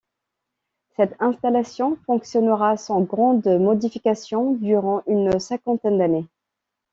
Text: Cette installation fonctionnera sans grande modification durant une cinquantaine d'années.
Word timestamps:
Cette 0.95 1.15
installation 1.19 1.95
fonctionnera 2.07 2.75
sans 2.75 3.01
grande 3.01 3.45
modification 3.45 4.53
durant 4.53 5.03
une 5.05 5.39
cinquantaine 5.39 5.99
d'années. 5.99 6.25